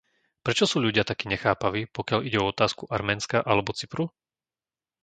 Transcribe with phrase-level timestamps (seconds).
[0.45, 4.05] Prečo sú ľudia takí nechápaví, pokiaľ ide o otázku Arménska alebo Cypru?